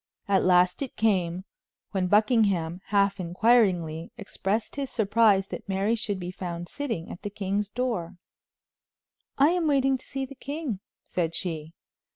At 0.27 0.43
last 0.43 0.81
it 0.81 0.95
came, 0.95 1.45
when 1.91 2.07
Buckingham, 2.07 2.81
half 2.87 3.19
inquiringly, 3.19 4.11
expressed 4.17 4.75
his 4.75 4.89
surprise 4.89 5.45
that 5.49 5.69
Mary 5.69 5.93
should 5.93 6.17
be 6.19 6.31
found 6.31 6.67
sitting 6.67 7.11
at 7.11 7.21
the 7.21 7.29
king's 7.29 7.69
door. 7.69 8.17
"I 9.37 9.49
am 9.49 9.67
waiting 9.67 9.99
to 9.99 10.03
see 10.03 10.25
the 10.25 10.33
king," 10.33 10.79
said 11.05 11.35
she. 11.35 11.73